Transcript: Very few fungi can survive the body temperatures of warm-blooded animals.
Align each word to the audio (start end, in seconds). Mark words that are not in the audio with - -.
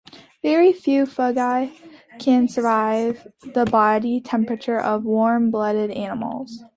Very 0.41 0.73
few 0.73 1.05
fungi 1.05 1.67
can 2.17 2.47
survive 2.47 3.27
the 3.53 3.65
body 3.65 4.19
temperatures 4.19 4.81
of 4.83 5.03
warm-blooded 5.05 5.91
animals. 5.91 6.63